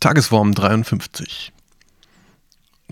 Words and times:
Tagesform 0.00 0.54
53. 0.54 1.52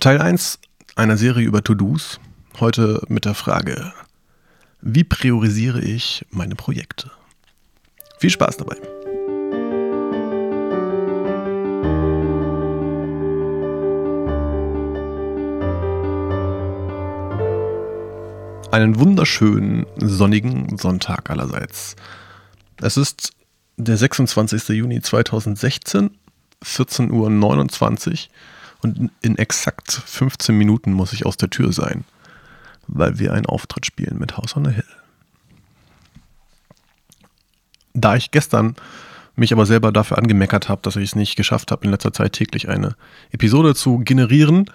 Teil 0.01 0.21
1 0.21 0.59
einer 0.97 1.17
Serie 1.17 1.47
über 1.47 1.63
To-Dos. 1.63 2.19
Heute 2.59 3.01
mit 3.07 3.25
der 3.25 3.35
Frage, 3.35 3.93
wie 4.81 5.05
priorisiere 5.05 5.81
ich 5.81 6.27
meine 6.31 6.57
Projekte? 6.57 7.13
Viel 8.19 8.31
Spaß 8.31 8.57
dabei. 8.57 8.75
Einen 18.73 18.99
wunderschönen, 18.99 19.87
sonnigen 19.99 20.77
Sonntag 20.77 21.31
allerseits. 21.31 21.95
Es 22.83 22.97
ist 22.97 23.31
der 23.77 23.97
26. 23.97 24.71
Juni 24.71 25.01
2016 25.01 26.11
14.29 26.67 28.11
Uhr 28.13 28.19
und 28.83 29.11
in 29.23 29.39
exakt 29.39 29.91
15 29.93 30.57
Minuten 30.57 30.93
muss 30.93 31.13
ich 31.13 31.27
aus 31.27 31.37
der 31.37 31.51
Tür 31.51 31.73
sein, 31.73 32.05
weil 32.87 33.19
wir 33.19 33.33
einen 33.33 33.47
Auftritt 33.47 33.87
spielen 33.87 34.19
mit 34.19 34.37
House 34.37 34.57
on 34.57 34.65
the 34.65 34.73
Hill. 34.73 34.85
Da 37.95 38.17
ich 38.17 38.31
gestern 38.31 38.77
mich 39.37 39.53
aber 39.53 39.67
selber 39.67 39.93
dafür 39.93 40.19
angemeckert 40.19 40.69
habe, 40.69 40.83
dass 40.83 40.97
ich 40.97 41.11
es 41.11 41.15
nicht 41.15 41.37
geschafft 41.37 41.71
habe, 41.71 41.85
in 41.85 41.91
letzter 41.91 42.13
Zeit 42.13 42.33
täglich 42.33 42.69
eine 42.69 42.97
Episode 43.31 43.75
zu 43.75 43.99
generieren, 43.99 44.71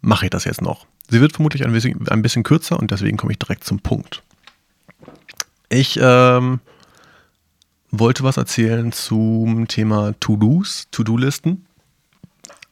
mache 0.00 0.26
ich 0.26 0.30
das 0.30 0.44
jetzt 0.44 0.62
noch. 0.62 0.86
Sie 1.10 1.20
wird 1.20 1.32
vermutlich 1.32 1.64
ein 1.64 1.72
bisschen, 1.72 2.06
ein 2.08 2.22
bisschen 2.22 2.42
kürzer 2.42 2.78
und 2.78 2.90
deswegen 2.90 3.16
komme 3.16 3.32
ich 3.32 3.38
direkt 3.38 3.64
zum 3.64 3.80
Punkt. 3.80 4.22
Ich 5.68 5.98
ähm, 6.00 6.60
wollte 7.90 8.22
was 8.22 8.36
erzählen 8.36 8.92
zum 8.92 9.68
Thema 9.68 10.14
To-Dos, 10.20 10.88
To-Do-Listen. 10.90 11.66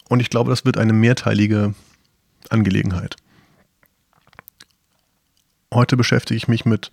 Und 0.08 0.20
ich 0.20 0.30
glaube, 0.30 0.50
das 0.50 0.64
wird 0.64 0.76
eine 0.76 0.92
mehrteilige 0.92 1.74
Angelegenheit. 2.50 3.16
Heute 5.72 5.96
beschäftige 5.96 6.36
ich 6.36 6.48
mich 6.48 6.64
mit 6.64 6.90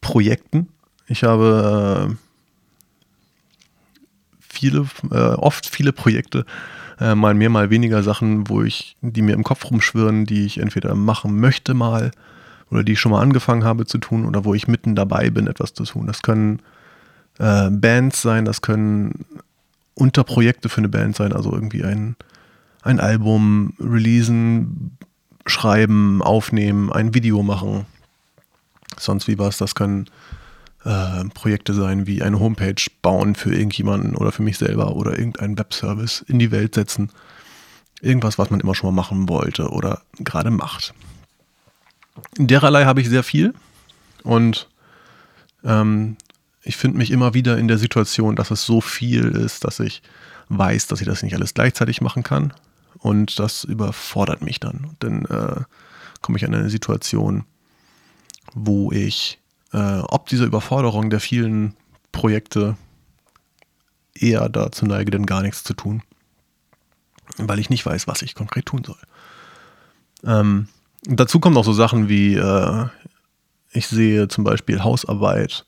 Projekten. 0.00 0.68
Ich 1.06 1.24
habe 1.24 2.10
äh, 2.10 2.16
viele, 4.40 4.86
äh, 5.10 5.34
oft 5.34 5.66
viele 5.66 5.92
Projekte, 5.92 6.44
äh, 7.00 7.14
mal 7.14 7.34
mehr, 7.34 7.48
mal 7.48 7.70
weniger 7.70 8.02
Sachen, 8.02 8.48
wo 8.48 8.62
ich, 8.62 8.96
die 9.00 9.22
mir 9.22 9.34
im 9.34 9.44
Kopf 9.44 9.70
rumschwirren, 9.70 10.26
die 10.26 10.44
ich 10.44 10.58
entweder 10.58 10.94
machen 10.94 11.40
möchte 11.40 11.74
mal 11.74 12.10
oder 12.70 12.84
die 12.84 12.92
ich 12.92 13.00
schon 13.00 13.12
mal 13.12 13.22
angefangen 13.22 13.64
habe 13.64 13.86
zu 13.86 13.98
tun 13.98 14.26
oder 14.26 14.44
wo 14.44 14.54
ich 14.54 14.68
mitten 14.68 14.94
dabei 14.94 15.30
bin, 15.30 15.46
etwas 15.46 15.72
zu 15.72 15.84
tun. 15.84 16.06
Das 16.06 16.22
können 16.22 16.60
äh, 17.40 17.70
Bands 17.70 18.22
sein, 18.22 18.44
das 18.44 18.60
können 18.60 19.24
Unterprojekte 19.94 20.68
für 20.68 20.78
eine 20.78 20.88
Band 20.88 21.16
sein, 21.16 21.32
also 21.32 21.52
irgendwie 21.52 21.82
ein, 21.82 22.16
ein 22.82 23.00
Album 23.00 23.74
releasen, 23.80 24.96
schreiben, 25.46 26.22
aufnehmen, 26.22 26.92
ein 26.92 27.14
Video 27.14 27.42
machen. 27.42 27.86
Sonst 28.98 29.26
wie 29.26 29.38
was, 29.38 29.56
das 29.56 29.74
können 29.74 30.06
äh, 30.84 31.24
Projekte 31.34 31.74
sein 31.74 32.06
wie 32.06 32.22
eine 32.22 32.38
Homepage 32.38 32.82
bauen 33.02 33.34
für 33.34 33.54
irgendjemanden 33.54 34.14
oder 34.14 34.32
für 34.32 34.42
mich 34.42 34.58
selber 34.58 34.94
oder 34.94 35.18
irgendeinen 35.18 35.58
Webservice 35.58 36.22
in 36.28 36.38
die 36.38 36.50
Welt 36.50 36.74
setzen. 36.74 37.10
Irgendwas, 38.02 38.38
was 38.38 38.50
man 38.50 38.60
immer 38.60 38.74
schon 38.74 38.94
mal 38.94 39.02
machen 39.02 39.28
wollte 39.28 39.70
oder 39.70 40.02
gerade 40.18 40.50
macht. 40.50 40.94
Dererlei 42.36 42.84
habe 42.84 43.00
ich 43.00 43.08
sehr 43.08 43.22
viel 43.22 43.54
und 44.22 44.68
ähm, 45.64 46.16
ich 46.62 46.76
finde 46.76 46.98
mich 46.98 47.10
immer 47.10 47.34
wieder 47.34 47.58
in 47.58 47.68
der 47.68 47.78
Situation, 47.78 48.36
dass 48.36 48.50
es 48.50 48.64
so 48.64 48.80
viel 48.80 49.24
ist, 49.28 49.64
dass 49.64 49.80
ich 49.80 50.02
weiß, 50.48 50.88
dass 50.88 51.00
ich 51.00 51.06
das 51.06 51.22
nicht 51.22 51.34
alles 51.34 51.54
gleichzeitig 51.54 52.00
machen 52.00 52.22
kann. 52.22 52.52
Und 52.98 53.38
das 53.38 53.64
überfordert 53.64 54.42
mich 54.42 54.60
dann. 54.60 54.96
Dann 54.98 55.24
äh, 55.26 55.62
komme 56.20 56.36
ich 56.36 56.42
in 56.42 56.54
eine 56.54 56.68
Situation, 56.68 57.44
wo 58.52 58.92
ich, 58.92 59.38
äh, 59.72 60.00
ob 60.00 60.26
dieser 60.26 60.44
Überforderung 60.44 61.08
der 61.08 61.20
vielen 61.20 61.76
Projekte 62.12 62.76
eher 64.14 64.48
dazu 64.48 64.84
neige, 64.84 65.12
denn 65.12 65.24
gar 65.24 65.42
nichts 65.42 65.64
zu 65.64 65.72
tun. 65.72 66.02
Weil 67.38 67.58
ich 67.58 67.70
nicht 67.70 67.86
weiß, 67.86 68.06
was 68.06 68.22
ich 68.22 68.34
konkret 68.34 68.66
tun 68.66 68.84
soll. 68.84 68.98
Ähm, 70.24 70.68
dazu 71.04 71.40
kommen 71.40 71.56
auch 71.56 71.64
so 71.64 71.72
Sachen 71.72 72.08
wie, 72.08 72.34
äh, 72.34 72.86
ich 73.72 73.86
sehe 73.86 74.28
zum 74.28 74.44
Beispiel 74.44 74.82
Hausarbeit 74.82 75.64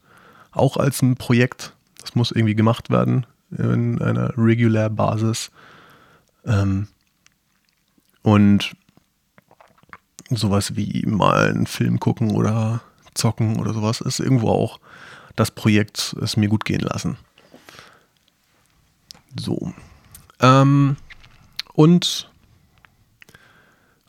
auch 0.52 0.76
als 0.76 1.02
ein 1.02 1.16
Projekt. 1.16 1.74
Das 2.00 2.14
muss 2.14 2.30
irgendwie 2.30 2.54
gemacht 2.54 2.90
werden 2.90 3.26
in 3.50 4.00
einer 4.00 4.32
regular 4.36 4.90
Basis. 4.90 5.50
Ähm, 6.44 6.88
und 8.22 8.74
sowas 10.30 10.76
wie 10.76 11.04
mal 11.06 11.48
einen 11.48 11.66
Film 11.66 12.00
gucken 12.00 12.30
oder 12.30 12.80
zocken 13.14 13.58
oder 13.58 13.74
sowas 13.74 14.00
ist 14.00 14.20
irgendwo 14.20 14.48
auch 14.48 14.80
das 15.36 15.50
Projekt, 15.50 16.14
es 16.20 16.36
mir 16.36 16.48
gut 16.48 16.64
gehen 16.64 16.80
lassen. 16.80 17.16
So. 19.38 19.72
Ähm, 20.40 20.96
und 21.72 22.30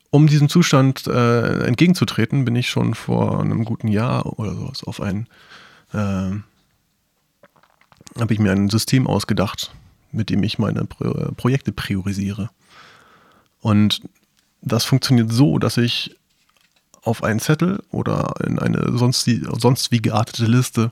um 0.10 0.28
diesem 0.28 0.50
Zustand 0.50 1.08
äh, 1.08 1.66
entgegenzutreten, 1.66 2.46
bin 2.46 2.56
ich 2.56 2.70
schon 2.70 2.94
vor 2.94 3.40
einem 3.40 3.66
guten 3.66 3.88
Jahr 3.88 4.38
oder 4.38 4.54
sowas 4.54 4.84
auf 4.84 5.02
ein 5.02 5.28
äh, 5.94 6.31
habe 8.20 8.34
ich 8.34 8.40
mir 8.40 8.52
ein 8.52 8.70
System 8.70 9.08
ausgedacht, 9.08 9.72
mit 10.12 10.30
dem 10.30 10.44
ich 10.44 10.59
meine 10.59 10.86
Pro 10.86 11.31
Projekte 11.36 11.72
priorisiere. 11.72 12.50
Und 13.62 14.02
das 14.62 14.86
funktioniert 14.86 15.31
so, 15.31 15.58
dass 15.58 15.78
ich 15.78 16.16
auf 17.02 17.24
einen 17.24 17.40
Zettel 17.40 17.84
oder 17.92 18.34
in 18.46 18.59
eine 18.59 18.98
sonst, 18.98 19.30
sonst 19.59 19.92
wie 19.92 20.02
geartete 20.02 20.46
Liste 20.46 20.92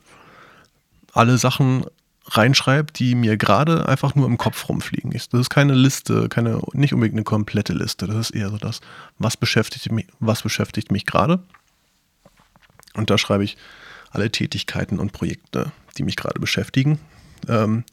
alle 1.14 1.38
Sachen 1.38 1.86
reinschreibe, 2.28 2.92
die 2.94 3.16
mir 3.16 3.38
gerade 3.38 3.88
einfach 3.88 4.16
nur 4.16 4.28
im 4.28 4.38
Kopf 4.38 4.70
rumfliegen. 4.70 5.12
Das 5.12 5.28
ist 5.34 5.50
keine 5.50 5.74
Liste, 5.74 6.30
keine, 6.30 6.62
nicht 6.74 6.94
unbedingt 6.94 7.16
eine 7.16 7.24
komplette 7.24 7.74
Liste. 7.74 8.08
Das 8.08 8.16
ist 8.16 8.32
eher 8.32 8.50
so 8.50 8.58
das, 8.58 8.82
was 9.18 9.38
beschäftigt 9.38 9.92
mich, 9.92 10.08
was 10.20 10.42
beschäftigt 10.42 10.92
mich 10.92 11.06
gerade. 11.06 11.40
Und 12.94 13.10
da 13.10 13.18
schreibe 13.18 13.44
ich 13.44 13.58
alle 14.12 14.32
Tätigkeiten 14.32 15.00
und 15.00 15.14
Projekte, 15.14 15.72
die 15.98 16.04
mich 16.04 16.16
gerade 16.16 16.40
beschäftigen, 16.40 17.00
ähm, 17.48 17.84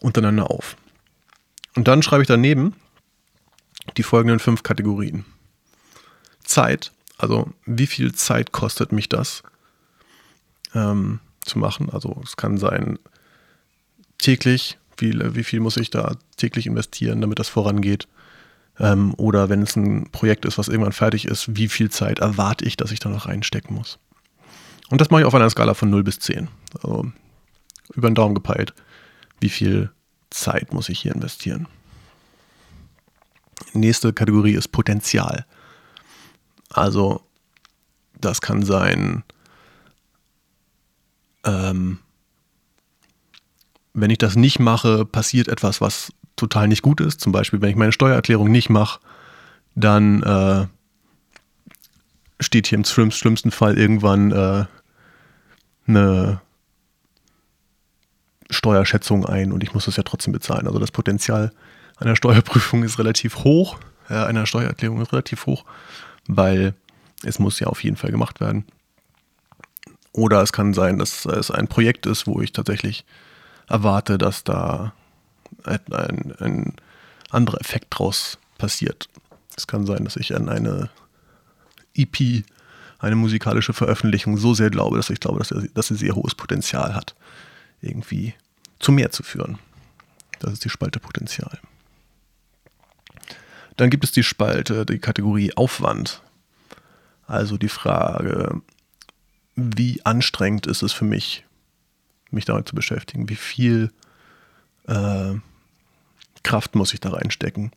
untereinander 0.00 0.50
auf. 0.50 0.76
Und 1.76 1.88
dann 1.88 2.02
schreibe 2.02 2.22
ich 2.22 2.28
daneben 2.28 2.74
die 3.96 4.02
folgenden 4.02 4.38
fünf 4.38 4.62
Kategorien. 4.62 5.24
Zeit, 6.42 6.92
also 7.16 7.50
wie 7.64 7.86
viel 7.86 8.12
Zeit 8.14 8.52
kostet 8.52 8.92
mich 8.92 9.08
das 9.08 9.42
ähm, 10.74 11.20
zu 11.42 11.58
machen? 11.58 11.90
Also 11.90 12.20
es 12.24 12.36
kann 12.36 12.58
sein 12.58 12.98
täglich, 14.18 14.78
wie, 14.96 15.14
wie 15.34 15.44
viel 15.44 15.60
muss 15.60 15.76
ich 15.76 15.90
da 15.90 16.16
täglich 16.36 16.66
investieren, 16.66 17.20
damit 17.20 17.38
das 17.38 17.48
vorangeht? 17.48 18.08
Ähm, 18.78 19.14
oder 19.16 19.48
wenn 19.48 19.62
es 19.62 19.76
ein 19.76 20.10
Projekt 20.10 20.44
ist, 20.44 20.58
was 20.58 20.68
irgendwann 20.68 20.92
fertig 20.92 21.26
ist, 21.26 21.56
wie 21.56 21.68
viel 21.68 21.90
Zeit 21.90 22.18
erwarte 22.18 22.64
ich, 22.64 22.76
dass 22.76 22.92
ich 22.92 23.00
da 23.00 23.08
noch 23.08 23.26
reinstecken 23.26 23.76
muss? 23.76 23.98
Und 24.90 25.00
das 25.00 25.10
mache 25.10 25.22
ich 25.22 25.26
auf 25.26 25.34
einer 25.34 25.48
Skala 25.48 25.74
von 25.74 25.88
0 25.88 26.02
bis 26.02 26.18
10. 26.18 26.48
Also 26.74 27.10
über 27.94 28.10
den 28.10 28.14
Daumen 28.14 28.34
gepeilt. 28.34 28.74
Wie 29.40 29.48
viel 29.48 29.90
Zeit 30.30 30.72
muss 30.72 30.88
ich 30.88 31.00
hier 31.00 31.14
investieren? 31.14 31.66
Nächste 33.72 34.12
Kategorie 34.12 34.54
ist 34.54 34.68
Potenzial. 34.68 35.46
Also 36.70 37.22
das 38.20 38.40
kann 38.40 38.62
sein, 38.62 39.22
ähm, 41.44 41.98
wenn 43.92 44.10
ich 44.10 44.18
das 44.18 44.36
nicht 44.36 44.58
mache, 44.58 45.04
passiert 45.04 45.48
etwas, 45.48 45.80
was 45.80 46.12
total 46.36 46.68
nicht 46.68 46.82
gut 46.82 47.00
ist. 47.00 47.20
Zum 47.20 47.32
Beispiel, 47.32 47.60
wenn 47.60 47.70
ich 47.70 47.76
meine 47.76 47.92
Steuererklärung 47.92 48.50
nicht 48.50 48.70
mache, 48.70 49.00
dann 49.74 50.22
äh, 50.22 50.66
steht 52.40 52.66
hier 52.66 52.78
im 52.78 52.84
schlimmsten 52.84 53.50
Fall 53.50 53.78
irgendwann 53.78 54.32
äh, 54.32 54.64
eine 55.90 56.40
Steuerschätzung 58.50 59.26
ein 59.26 59.52
und 59.52 59.62
ich 59.62 59.74
muss 59.74 59.84
das 59.84 59.96
ja 59.96 60.02
trotzdem 60.02 60.32
bezahlen. 60.32 60.66
Also 60.66 60.78
das 60.78 60.90
Potenzial 60.90 61.52
einer 61.98 62.16
Steuerprüfung 62.16 62.82
ist 62.82 62.98
relativ 62.98 63.44
hoch, 63.44 63.78
äh, 64.08 64.14
einer 64.14 64.46
Steuererklärung 64.46 65.00
ist 65.00 65.12
relativ 65.12 65.46
hoch, 65.46 65.64
weil 66.26 66.74
es 67.22 67.38
muss 67.38 67.60
ja 67.60 67.68
auf 67.68 67.84
jeden 67.84 67.96
Fall 67.96 68.10
gemacht 68.10 68.40
werden. 68.40 68.64
Oder 70.12 70.42
es 70.42 70.52
kann 70.52 70.74
sein, 70.74 70.98
dass 70.98 71.24
es 71.24 71.50
ein 71.50 71.68
Projekt 71.68 72.06
ist, 72.06 72.26
wo 72.26 72.40
ich 72.40 72.52
tatsächlich 72.52 73.04
erwarte, 73.68 74.18
dass 74.18 74.42
da 74.42 74.92
ein, 75.64 76.34
ein, 76.40 76.74
anderer 77.30 77.60
Effekt 77.60 77.86
draus 77.90 78.38
passiert. 78.58 79.08
Es 79.56 79.68
kann 79.68 79.86
sein, 79.86 80.04
dass 80.04 80.16
ich 80.16 80.34
an 80.34 80.48
eine 80.48 80.90
EP 81.94 82.44
eine 83.00 83.16
musikalische 83.16 83.72
Veröffentlichung 83.72 84.36
so 84.36 84.54
sehr 84.54 84.70
glaube, 84.70 84.96
dass 84.96 85.10
ich 85.10 85.20
glaube, 85.20 85.38
dass, 85.38 85.50
er, 85.50 85.62
dass 85.74 85.88
sie 85.88 85.96
sehr 85.96 86.14
hohes 86.14 86.34
Potenzial 86.34 86.94
hat, 86.94 87.14
irgendwie 87.80 88.34
zu 88.78 88.92
mehr 88.92 89.10
zu 89.10 89.22
führen. 89.22 89.58
Das 90.38 90.52
ist 90.52 90.64
die 90.64 90.70
Spalte 90.70 91.00
Potenzial. 91.00 91.58
Dann 93.76 93.90
gibt 93.90 94.04
es 94.04 94.12
die 94.12 94.22
Spalte, 94.22 94.84
die 94.84 94.98
Kategorie 94.98 95.54
Aufwand. 95.56 96.22
Also 97.26 97.56
die 97.56 97.68
Frage, 97.68 98.60
wie 99.54 100.04
anstrengend 100.04 100.66
ist 100.66 100.82
es 100.82 100.92
für 100.92 101.04
mich, 101.04 101.44
mich 102.30 102.44
damit 102.44 102.68
zu 102.68 102.74
beschäftigen? 102.74 103.28
Wie 103.28 103.36
viel 103.36 103.92
äh, 104.86 105.34
Kraft 106.42 106.74
muss 106.74 106.92
ich 106.92 107.00
da 107.00 107.10
reinstecken, 107.10 107.72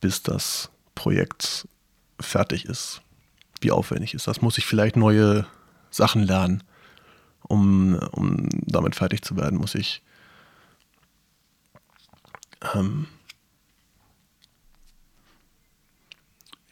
bis 0.00 0.22
das 0.22 0.70
Projekt 0.94 1.68
fertig 2.20 2.64
ist? 2.64 3.01
Wie 3.62 3.70
aufwendig 3.70 4.14
ist 4.14 4.26
das? 4.26 4.42
Muss 4.42 4.58
ich 4.58 4.66
vielleicht 4.66 4.96
neue 4.96 5.46
Sachen 5.90 6.22
lernen, 6.22 6.62
um, 7.42 7.94
um 8.12 8.48
damit 8.66 8.96
fertig 8.96 9.22
zu 9.22 9.36
werden? 9.36 9.58
Muss 9.58 9.74
ich 9.74 10.02
ähm, 12.74 13.06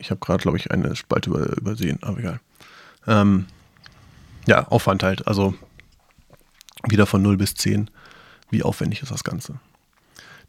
ich 0.01 0.11
habe 0.11 0.21
gerade, 0.21 0.43
glaube 0.43 0.57
ich, 0.57 0.71
eine 0.71 0.97
Spalte 0.97 1.31
über, 1.31 1.57
übersehen, 1.57 1.99
aber 2.03 2.19
egal. 2.19 2.41
Ähm, 3.07 3.47
ja, 4.47 4.67
Aufwand 4.69 5.03
halt, 5.03 5.27
also 5.29 5.55
wieder 6.89 7.07
von 7.07 7.23
0 7.23 7.37
bis 7.37 7.55
10. 7.55 7.91
Wie 8.51 8.63
aufwendig 8.63 9.03
ist 9.03 9.13
das 9.13 9.25
Ganze? 9.25 9.61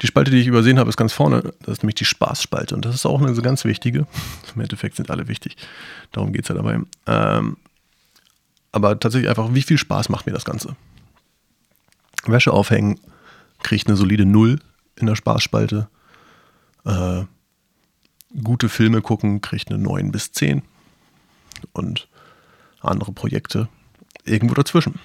Die 0.01 0.07
Spalte, 0.07 0.31
die 0.31 0.39
ich 0.39 0.47
übersehen 0.47 0.79
habe, 0.79 0.89
ist 0.89 0.97
ganz 0.97 1.13
vorne. 1.13 1.53
Das 1.59 1.73
ist 1.73 1.83
nämlich 1.83 1.95
die 1.95 2.05
Spaßspalte. 2.05 2.73
Und 2.73 2.85
das 2.85 2.95
ist 2.95 3.05
auch 3.05 3.21
eine 3.21 3.33
ganz 3.41 3.65
wichtige. 3.65 4.07
Im 4.55 4.61
Endeffekt 4.61 4.95
sind 4.95 5.11
alle 5.11 5.27
wichtig. 5.27 5.57
Darum 6.11 6.33
geht 6.33 6.43
es 6.43 6.47
ja 6.47 6.55
dabei. 6.55 6.79
Ähm, 7.07 7.57
aber 8.71 8.99
tatsächlich 8.99 9.29
einfach, 9.29 9.53
wie 9.53 9.61
viel 9.61 9.77
Spaß 9.77 10.09
macht 10.09 10.25
mir 10.25 10.33
das 10.33 10.45
Ganze? 10.45 10.75
Wäsche 12.25 12.53
aufhängen 12.53 12.99
kriegt 13.63 13.87
eine 13.87 13.95
solide 13.95 14.25
0 14.25 14.59
in 14.95 15.07
der 15.07 15.15
Spaßspalte. 15.15 15.87
Äh, 16.85 17.23
gute 18.43 18.69
Filme 18.69 19.01
gucken 19.01 19.41
kriegt 19.41 19.69
eine 19.69 19.77
9 19.77 20.11
bis 20.11 20.31
10. 20.31 20.63
Und 21.73 22.07
andere 22.81 23.11
Projekte 23.11 23.69
irgendwo 24.25 24.55
dazwischen. 24.55 24.99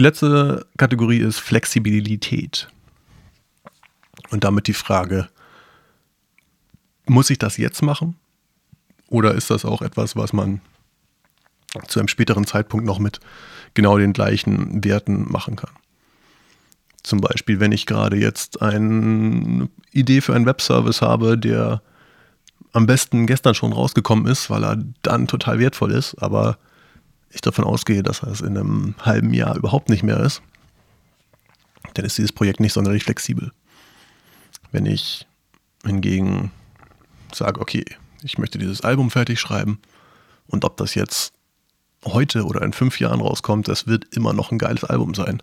Die 0.00 0.04
letzte 0.04 0.64
Kategorie 0.78 1.18
ist 1.18 1.40
Flexibilität. 1.40 2.68
Und 4.30 4.44
damit 4.44 4.66
die 4.66 4.72
Frage, 4.72 5.28
muss 7.04 7.28
ich 7.28 7.36
das 7.36 7.58
jetzt 7.58 7.82
machen? 7.82 8.16
Oder 9.08 9.34
ist 9.34 9.50
das 9.50 9.66
auch 9.66 9.82
etwas, 9.82 10.16
was 10.16 10.32
man 10.32 10.62
zu 11.86 11.98
einem 11.98 12.08
späteren 12.08 12.46
Zeitpunkt 12.46 12.86
noch 12.86 12.98
mit 12.98 13.20
genau 13.74 13.98
den 13.98 14.14
gleichen 14.14 14.82
Werten 14.82 15.30
machen 15.30 15.56
kann? 15.56 15.74
Zum 17.02 17.20
Beispiel, 17.20 17.60
wenn 17.60 17.72
ich 17.72 17.84
gerade 17.84 18.16
jetzt 18.16 18.62
eine 18.62 19.68
Idee 19.92 20.22
für 20.22 20.34
einen 20.34 20.46
Webservice 20.46 21.02
habe, 21.02 21.36
der 21.36 21.82
am 22.72 22.86
besten 22.86 23.26
gestern 23.26 23.54
schon 23.54 23.74
rausgekommen 23.74 24.28
ist, 24.28 24.48
weil 24.48 24.64
er 24.64 24.82
dann 25.02 25.26
total 25.26 25.58
wertvoll 25.58 25.92
ist, 25.92 26.14
aber 26.14 26.56
ich 27.30 27.40
davon 27.40 27.64
ausgehe, 27.64 28.02
dass 28.02 28.22
es 28.22 28.40
in 28.40 28.56
einem 28.56 28.94
halben 29.00 29.32
Jahr 29.32 29.56
überhaupt 29.56 29.88
nicht 29.88 30.02
mehr 30.02 30.20
ist, 30.20 30.42
dann 31.94 32.04
ist 32.04 32.18
dieses 32.18 32.32
Projekt 32.32 32.60
nicht 32.60 32.72
sonderlich 32.72 33.04
flexibel. 33.04 33.52
Wenn 34.72 34.86
ich 34.86 35.26
hingegen 35.84 36.50
sage, 37.32 37.60
okay, 37.60 37.84
ich 38.22 38.38
möchte 38.38 38.58
dieses 38.58 38.82
Album 38.82 39.10
fertig 39.10 39.40
schreiben 39.40 39.80
und 40.46 40.64
ob 40.64 40.76
das 40.76 40.94
jetzt 40.94 41.32
heute 42.04 42.44
oder 42.44 42.62
in 42.62 42.72
fünf 42.72 43.00
Jahren 43.00 43.20
rauskommt, 43.20 43.68
das 43.68 43.86
wird 43.86 44.14
immer 44.14 44.32
noch 44.32 44.52
ein 44.52 44.58
geiles 44.58 44.84
Album 44.84 45.14
sein. 45.14 45.42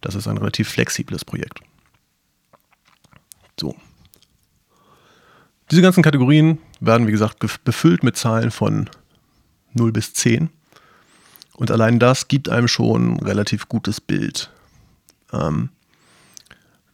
Das 0.00 0.14
ist 0.14 0.26
ein 0.26 0.38
relativ 0.38 0.68
flexibles 0.68 1.24
Projekt. 1.24 1.60
So, 3.58 3.76
diese 5.70 5.82
ganzen 5.82 6.02
Kategorien 6.02 6.58
werden, 6.80 7.06
wie 7.06 7.12
gesagt, 7.12 7.38
befüllt 7.64 8.02
mit 8.02 8.16
Zahlen 8.16 8.50
von 8.50 8.90
0 9.74 9.92
bis 9.92 10.12
10. 10.14 10.50
Und 11.60 11.70
allein 11.70 11.98
das 11.98 12.26
gibt 12.26 12.48
einem 12.48 12.68
schon 12.68 13.16
ein 13.16 13.20
relativ 13.20 13.68
gutes 13.68 14.00
Bild. 14.00 14.50
Ähm, 15.30 15.68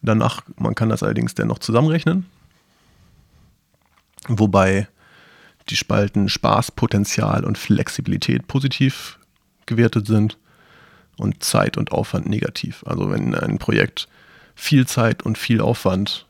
danach, 0.01 0.41
man 0.57 0.75
kann 0.75 0.89
das 0.89 1.03
allerdings 1.03 1.35
dennoch 1.35 1.59
zusammenrechnen. 1.59 2.25
Wobei 4.27 4.89
die 5.69 5.77
Spalten 5.77 6.27
Spaß, 6.27 6.71
Potenzial 6.71 7.45
und 7.45 7.57
Flexibilität 7.57 8.49
positiv 8.49 9.19
gewertet 9.67 10.05
sind 10.05 10.37
und 11.15 11.45
Zeit 11.45 11.77
und 11.77 11.93
Aufwand 11.93 12.27
negativ. 12.27 12.83
Also 12.85 13.09
wenn 13.09 13.35
ein 13.35 13.59
Projekt 13.59 14.09
viel 14.53 14.85
Zeit 14.85 15.23
und 15.23 15.37
viel 15.37 15.61
Aufwand 15.61 16.25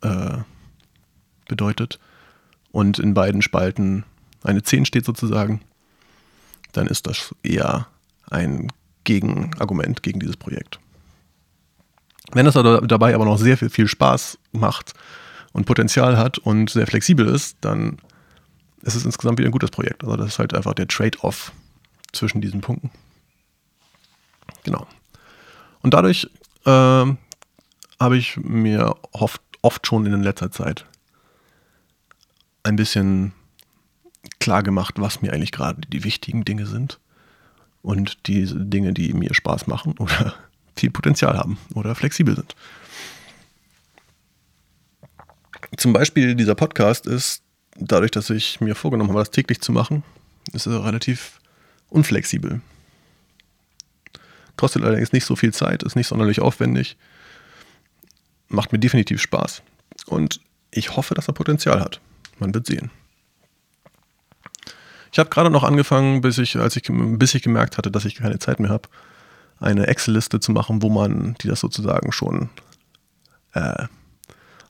äh, 0.00 0.38
bedeutet 1.46 1.98
und 2.72 2.98
in 2.98 3.12
beiden 3.12 3.42
Spalten 3.42 4.04
eine 4.42 4.62
10 4.62 4.86
steht 4.86 5.04
sozusagen, 5.04 5.60
dann 6.72 6.86
ist 6.86 7.06
das 7.06 7.34
eher 7.42 7.86
ein 8.30 8.72
Gegenargument 9.04 10.02
gegen 10.02 10.20
dieses 10.20 10.36
Projekt. 10.36 10.78
Wenn 12.32 12.46
es 12.46 12.54
dabei 12.54 13.14
aber 13.14 13.24
noch 13.24 13.38
sehr 13.38 13.56
viel, 13.56 13.70
viel 13.70 13.88
Spaß 13.88 14.38
macht 14.52 14.92
und 15.52 15.64
Potenzial 15.64 16.18
hat 16.18 16.38
und 16.38 16.68
sehr 16.68 16.86
flexibel 16.86 17.26
ist, 17.26 17.56
dann 17.62 17.96
ist 18.82 18.94
es 18.94 19.04
insgesamt 19.04 19.38
wieder 19.38 19.48
ein 19.48 19.52
gutes 19.52 19.70
Projekt. 19.70 20.04
Also 20.04 20.16
das 20.16 20.28
ist 20.28 20.38
halt 20.38 20.54
einfach 20.54 20.74
der 20.74 20.88
Trade-off 20.88 21.52
zwischen 22.12 22.40
diesen 22.40 22.60
Punkten. 22.60 22.90
Genau. 24.64 24.86
Und 25.80 25.94
dadurch 25.94 26.28
äh, 26.66 26.70
habe 26.70 28.16
ich 28.16 28.36
mir 28.36 28.94
oft, 29.12 29.40
oft 29.62 29.86
schon 29.86 30.06
in 30.06 30.22
letzter 30.22 30.50
Zeit 30.50 30.84
ein 32.62 32.76
bisschen 32.76 33.32
klar 34.40 34.62
gemacht, 34.62 34.94
was 34.98 35.22
mir 35.22 35.32
eigentlich 35.32 35.52
gerade 35.52 35.80
die 35.82 36.04
wichtigen 36.04 36.44
Dinge 36.44 36.66
sind 36.66 36.98
und 37.82 38.26
die 38.26 38.46
Dinge, 38.46 38.92
die 38.92 39.12
mir 39.12 39.34
Spaß 39.34 39.66
machen 39.66 39.94
oder 39.98 40.34
viel 40.76 40.90
Potenzial 40.90 41.36
haben 41.36 41.58
oder 41.74 41.94
flexibel 41.94 42.34
sind. 42.34 42.54
Zum 45.76 45.92
Beispiel 45.92 46.34
dieser 46.34 46.54
Podcast 46.54 47.06
ist, 47.06 47.42
dadurch, 47.76 48.10
dass 48.10 48.30
ich 48.30 48.60
mir 48.60 48.74
vorgenommen 48.74 49.10
habe, 49.10 49.20
das 49.20 49.30
täglich 49.30 49.60
zu 49.60 49.72
machen, 49.72 50.02
ist 50.52 50.66
er 50.66 50.84
relativ 50.84 51.40
unflexibel. 51.88 52.60
Kostet 54.56 54.82
allerdings 54.82 55.12
nicht 55.12 55.24
so 55.24 55.36
viel 55.36 55.52
Zeit, 55.52 55.82
ist 55.82 55.94
nicht 55.94 56.08
sonderlich 56.08 56.40
aufwendig, 56.40 56.96
macht 58.48 58.72
mir 58.72 58.78
definitiv 58.78 59.20
Spaß 59.20 59.62
und 60.06 60.40
ich 60.70 60.96
hoffe, 60.96 61.14
dass 61.14 61.28
er 61.28 61.34
Potenzial 61.34 61.80
hat. 61.80 62.00
Man 62.38 62.52
wird 62.54 62.66
sehen. 62.66 62.90
Ich 65.12 65.18
habe 65.18 65.30
gerade 65.30 65.50
noch 65.50 65.64
angefangen, 65.64 66.20
bis 66.20 66.38
ich, 66.38 66.56
als 66.56 66.76
ich, 66.76 66.84
bis 66.88 67.34
ich 67.34 67.42
gemerkt 67.42 67.78
hatte, 67.78 67.90
dass 67.90 68.04
ich 68.04 68.16
keine 68.16 68.38
Zeit 68.38 68.60
mehr 68.60 68.70
habe, 68.70 68.88
eine 69.60 69.86
Excel-Liste 69.86 70.40
zu 70.40 70.52
machen, 70.52 70.82
wo 70.82 70.90
man 70.90 71.34
die 71.42 71.48
das 71.48 71.60
sozusagen 71.60 72.12
schon 72.12 72.50
äh, 73.54 73.86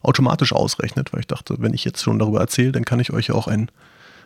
automatisch 0.02 0.52
ausrechnet, 0.52 1.12
weil 1.12 1.20
ich 1.20 1.26
dachte, 1.26 1.56
wenn 1.58 1.74
ich 1.74 1.84
jetzt 1.84 2.02
schon 2.02 2.18
darüber 2.18 2.40
erzähle, 2.40 2.72
dann 2.72 2.84
kann 2.84 3.00
ich 3.00 3.12
euch 3.12 3.30
auch 3.32 3.48
ein 3.48 3.70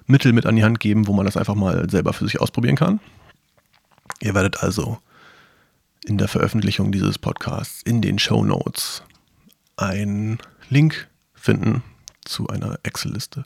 Mittel 0.06 0.32
mit 0.32 0.46
an 0.46 0.56
die 0.56 0.64
Hand 0.64 0.80
geben, 0.80 1.06
wo 1.06 1.12
man 1.12 1.26
das 1.26 1.36
einfach 1.36 1.54
mal 1.54 1.88
selber 1.90 2.12
für 2.12 2.24
sich 2.24 2.40
ausprobieren 2.40 2.76
kann. 2.76 3.00
Ihr 4.20 4.34
werdet 4.34 4.62
also 4.62 4.98
in 6.04 6.18
der 6.18 6.28
Veröffentlichung 6.28 6.92
dieses 6.92 7.18
Podcasts 7.18 7.82
in 7.82 8.02
den 8.02 8.18
Show 8.18 8.44
Notes 8.44 9.02
einen 9.76 10.38
Link 10.68 11.08
finden 11.34 11.82
zu 12.24 12.48
einer 12.48 12.78
Excel-Liste, 12.82 13.44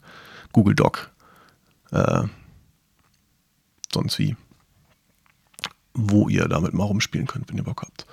Google 0.52 0.74
Doc, 0.74 1.10
äh, 1.92 2.24
sonst 3.92 4.18
wie, 4.18 4.36
wo 5.94 6.28
ihr 6.28 6.48
damit 6.48 6.74
mal 6.74 6.84
rumspielen 6.84 7.26
könnt, 7.26 7.48
wenn 7.48 7.56
ihr 7.56 7.64
Bock 7.64 7.82
habt. 7.82 8.06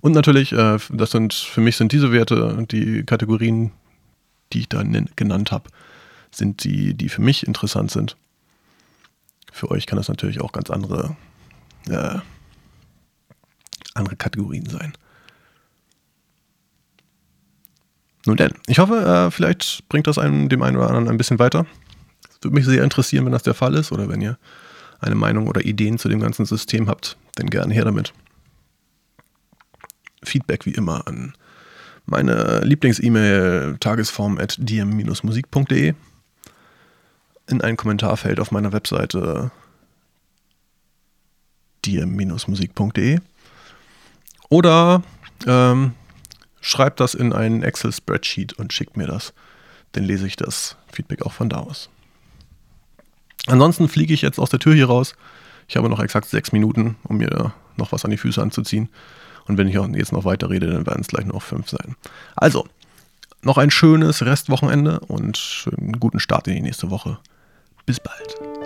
Und 0.00 0.12
natürlich, 0.12 0.52
äh, 0.52 0.78
das 0.90 1.10
sind 1.10 1.34
für 1.34 1.60
mich 1.60 1.76
sind 1.76 1.92
diese 1.92 2.12
Werte, 2.12 2.64
die 2.70 3.02
Kategorien, 3.04 3.72
die 4.52 4.60
ich 4.60 4.68
da 4.68 4.82
genannt 5.16 5.50
habe, 5.52 5.70
sind 6.30 6.64
die, 6.64 6.94
die 6.94 7.08
für 7.08 7.22
mich 7.22 7.46
interessant 7.46 7.90
sind. 7.90 8.16
Für 9.52 9.70
euch 9.70 9.86
kann 9.86 9.96
das 9.96 10.08
natürlich 10.08 10.40
auch 10.40 10.52
ganz 10.52 10.70
andere, 10.70 11.16
äh, 11.88 12.18
andere 13.94 14.16
Kategorien 14.16 14.68
sein. 14.68 14.92
Nun 18.26 18.36
denn, 18.36 18.52
ich 18.66 18.78
hoffe, 18.78 18.96
äh, 18.96 19.30
vielleicht 19.30 19.88
bringt 19.88 20.08
das 20.08 20.18
einem, 20.18 20.48
dem 20.48 20.62
einen 20.62 20.76
oder 20.76 20.88
anderen 20.88 21.08
ein 21.08 21.16
bisschen 21.16 21.38
weiter. 21.38 21.64
Es 22.28 22.42
würde 22.42 22.54
mich 22.54 22.66
sehr 22.66 22.84
interessieren, 22.84 23.24
wenn 23.24 23.32
das 23.32 23.44
der 23.44 23.54
Fall 23.54 23.74
ist 23.74 23.92
oder 23.92 24.08
wenn 24.08 24.20
ihr 24.20 24.36
eine 25.00 25.14
Meinung 25.14 25.46
oder 25.48 25.64
Ideen 25.64 25.98
zu 25.98 26.08
dem 26.08 26.20
ganzen 26.20 26.46
System 26.46 26.88
habt, 26.88 27.16
dann 27.34 27.50
gerne 27.50 27.74
her 27.74 27.84
damit. 27.84 28.12
Feedback 30.22 30.66
wie 30.66 30.72
immer 30.72 31.06
an 31.06 31.34
meine 32.06 32.60
Lieblings-E-Mail 32.60 33.76
tagesform 33.80 34.38
at 34.38 34.56
dm-musik.de 34.58 35.94
in 37.48 37.60
ein 37.60 37.76
Kommentarfeld 37.76 38.40
auf 38.40 38.50
meiner 38.50 38.72
Webseite 38.72 39.50
dm-musik.de 41.84 43.18
oder 44.48 45.02
ähm, 45.46 45.94
schreibt 46.60 47.00
das 47.00 47.14
in 47.14 47.32
einen 47.32 47.62
Excel-Spreadsheet 47.62 48.54
und 48.54 48.72
schickt 48.72 48.96
mir 48.96 49.06
das. 49.06 49.32
Dann 49.92 50.04
lese 50.04 50.26
ich 50.26 50.36
das 50.36 50.76
Feedback 50.92 51.22
auch 51.22 51.32
von 51.32 51.48
da 51.48 51.58
aus. 51.58 51.90
Ansonsten 53.46 53.88
fliege 53.88 54.14
ich 54.14 54.22
jetzt 54.22 54.38
aus 54.38 54.50
der 54.50 54.58
Tür 54.58 54.74
hier 54.74 54.86
raus. 54.86 55.14
Ich 55.68 55.76
habe 55.76 55.88
noch 55.88 56.00
exakt 56.00 56.28
sechs 56.28 56.52
Minuten, 56.52 56.96
um 57.04 57.16
mir 57.18 57.52
noch 57.76 57.92
was 57.92 58.04
an 58.04 58.10
die 58.10 58.16
Füße 58.16 58.40
anzuziehen. 58.40 58.88
Und 59.46 59.58
wenn 59.58 59.68
ich 59.68 59.74
jetzt 59.74 60.12
noch 60.12 60.24
weiter 60.24 60.50
rede, 60.50 60.66
dann 60.66 60.86
werden 60.86 61.00
es 61.00 61.08
gleich 61.08 61.24
noch 61.26 61.42
fünf 61.42 61.68
sein. 61.68 61.96
Also, 62.34 62.66
noch 63.42 63.58
ein 63.58 63.70
schönes 63.70 64.24
Restwochenende 64.24 65.00
und 65.00 65.68
einen 65.76 66.00
guten 66.00 66.18
Start 66.18 66.48
in 66.48 66.54
die 66.54 66.62
nächste 66.62 66.90
Woche. 66.90 67.18
Bis 67.84 68.00
bald. 68.00 68.65